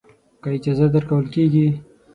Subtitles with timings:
[0.41, 1.67] که اجازه درکول کېږي.